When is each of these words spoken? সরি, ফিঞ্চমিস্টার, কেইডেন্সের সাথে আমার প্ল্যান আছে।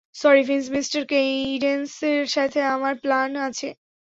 সরি, 0.15 0.41
ফিঞ্চমিস্টার, 0.43 1.01
কেইডেন্সের 1.07 2.21
সাথে 2.27 2.59
আমার 2.73 2.93
প্ল্যান 3.03 3.31
আছে। 3.47 3.67